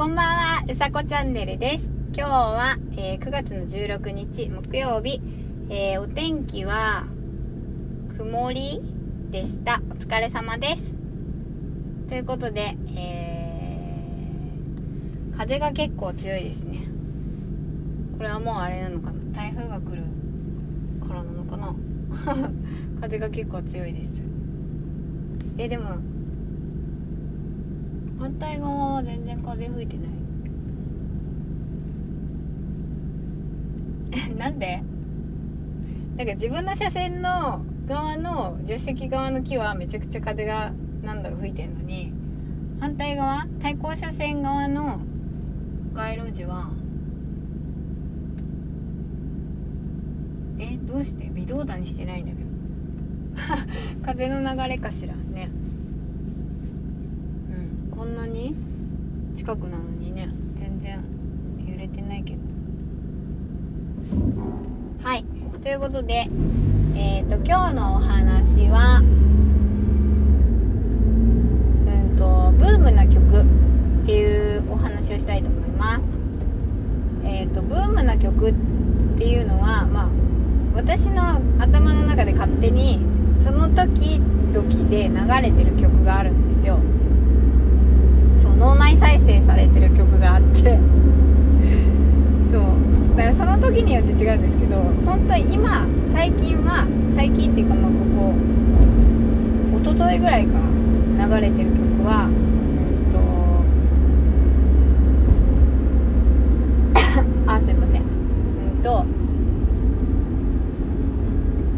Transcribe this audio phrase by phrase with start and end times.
[0.00, 1.90] こんばんは、うさこチャンネルです。
[2.16, 5.20] 今日は、えー9月の16日木曜日、
[5.68, 7.04] えーお天気は
[8.16, 8.80] 曇り
[9.30, 9.82] でした。
[9.90, 10.94] お疲れ様です。
[12.08, 16.88] ということで、えー風が結構強いですね。
[18.16, 19.36] これはもうあれなのかな？
[19.36, 20.02] 台風が来る
[21.06, 21.74] からなのかな？
[23.02, 24.22] 風が結構強いです。
[25.58, 25.98] え、でも、
[28.20, 30.02] 反対側は全然風吹いてな
[34.20, 34.30] い。
[34.38, 34.82] なんで？
[36.16, 42.12] なんか自分の車線の側の助手席側の木はめちゃくちゃ風がなんだろう吹いてんのに
[42.78, 45.00] 反対側対向車線側の
[45.94, 46.70] 街路樹は
[50.58, 51.30] えどうして？
[51.34, 52.50] 微動だにしてないんだけど。
[54.04, 55.50] 風の流れかしらね
[57.48, 58.54] うんこんなに
[59.50, 61.02] 近くなのにね全然
[61.66, 62.38] 揺れてないけど。
[65.02, 65.24] はい。
[65.60, 66.28] ということで
[66.94, 69.04] えっ、と今日のお話はう
[71.82, 73.44] んとブームな曲っ
[74.06, 76.02] ていうお話をしたいと思います。
[77.24, 78.54] えっ、とブームな曲っ
[79.18, 80.08] ていうのはまあ
[80.76, 83.00] 私の頭の中で勝手に
[83.42, 86.78] その時々で流れてる曲があるんですよ。
[88.60, 90.78] 脳内再生されてる曲があって。
[92.52, 92.62] そう。
[93.16, 98.34] だからその時によって違うんですけど本当に今最近は最近っていうかまあここ
[99.80, 100.58] 一昨日ぐらいか
[101.18, 102.34] ら流れてる曲はうん
[103.12, 103.18] と
[107.52, 108.02] あすいません。
[108.02, 108.04] う
[108.78, 109.04] んと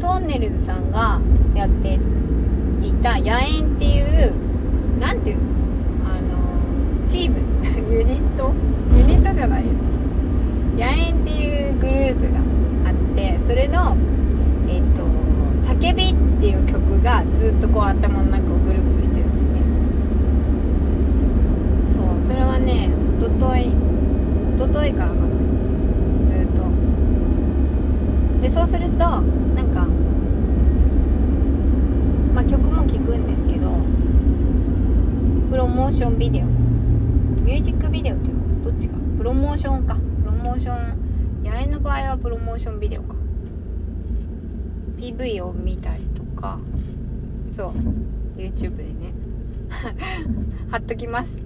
[0.00, 1.20] トンネルズさんが
[1.54, 1.98] やって
[2.82, 4.32] いた「野猿」っていう
[5.00, 5.42] なんていうの
[7.06, 7.36] チーム。
[7.92, 8.52] ユニット？
[8.96, 9.72] ユニットじゃないよ。
[10.76, 12.40] 野猿っていうグループが
[12.86, 13.96] あってそれの
[14.68, 15.02] えっ、と
[15.72, 19.48] 「叫び」っていう曲がずっとこう頭の中をぐるぐるしてるんですね。
[21.94, 23.72] そうそれはね一昨日一
[24.58, 25.20] 昨日からかな。
[26.26, 26.62] ずっと。
[28.42, 29.22] でそうするとなん
[29.72, 29.86] か
[32.34, 33.70] まあ曲も聴くんですけど
[35.50, 36.65] プロモーションビデオ。
[37.56, 38.96] ミュージックビデオっていうのどっちか？
[39.16, 39.94] プロモーションか。
[39.94, 43.14] プロモーション八重の場合はプロモーションビデオか。
[44.98, 46.58] PV を見たりとか。
[47.48, 47.72] そう。
[48.38, 49.14] YouTube でね。
[50.70, 51.38] 貼っときます。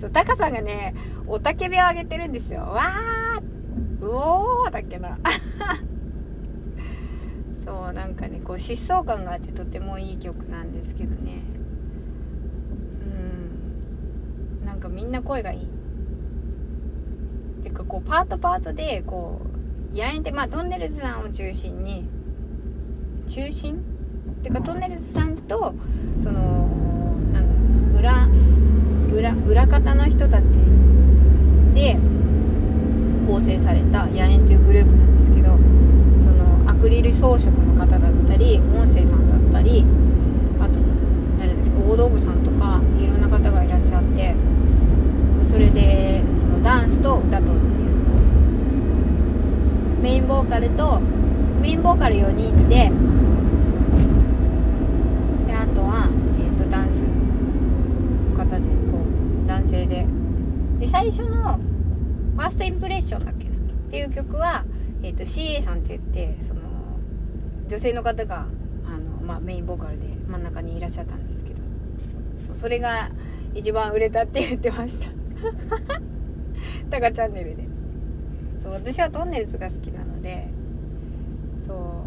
[0.00, 0.94] そうタカさんがね
[1.26, 2.60] おたけびをあげてるんですよ。
[2.60, 5.18] わーうおーだっけな。
[7.66, 11.42] そうなんかねこう疾走感があってとてもいい曲なんですけどね
[14.62, 15.66] うんな声がいい。
[17.62, 19.42] てかこうパートパートでこ
[19.94, 22.08] う野猿ってまあトンネルズさんを中心に
[23.28, 23.74] 中心？
[23.74, 25.74] ってかトンネルズさんと
[26.22, 26.68] その
[27.32, 28.28] なんだ裏
[29.12, 30.58] 裏裏方の人たち
[31.74, 31.98] で
[33.26, 39.84] 構成された野猿というグループなんですけどそのアクリル装飾の方だったり音声さんだったり
[40.58, 40.72] あと
[41.38, 44.34] 誰だっけ大道具さんとかいろんな方がいらっしゃって
[45.50, 47.60] それでそのダンスと歌とっていう
[50.02, 51.00] メインボーカルと
[51.60, 52.90] メインボーカル4人で
[55.46, 56.08] であとは、
[56.38, 59.04] えー、とダンスの方でこ
[59.44, 60.06] う男性で。
[60.78, 61.60] で最初の
[62.36, 63.50] 「ファーストインプレッション」だっけな？
[63.50, 64.64] っていう曲は、
[65.02, 66.60] えー、と CA さんって言ってその
[67.68, 68.46] 女性の方が
[68.86, 71.60] あの、まあ、メインボーカルで真ん中にいらっしゃったんですけど。
[72.46, 73.10] そうそれが
[73.54, 75.10] 一番売れたって言ってました。
[76.90, 77.69] タカチャンネルで。
[78.62, 80.48] そう私はトンネルズが好きなので
[81.66, 82.04] そ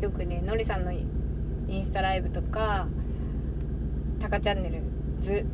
[0.00, 2.86] うよくねのりさんのインスタライブとか
[4.20, 4.80] タカチャンネル
[5.20, 5.44] ズ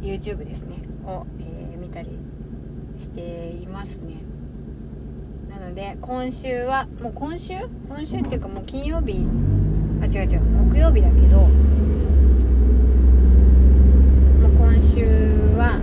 [0.00, 0.76] YouTube ですね
[1.06, 2.08] を、えー見たり
[2.98, 4.14] していますね。
[5.50, 7.54] なので今週はもう今週？
[7.88, 9.24] 今週っていうかもう金曜日
[10.02, 11.48] あ違う違う木曜日だけども
[14.48, 15.04] う今週
[15.56, 15.78] は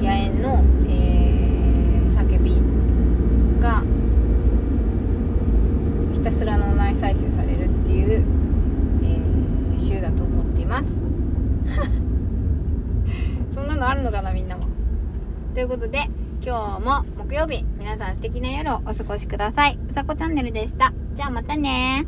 [0.00, 2.54] 野猿の、えー叫び
[3.60, 3.82] が
[6.12, 8.24] ひたすら脳内再生されるっていう、
[9.02, 10.90] えー週だと思っています
[13.54, 14.66] そんなのあるのかなみんなも。
[15.54, 16.08] ということで
[16.44, 19.78] 今日も木曜日皆さん素敵な夜をお過ごしください。
[19.88, 20.92] うさこチャンネルでした。
[21.14, 22.04] じゃあまたね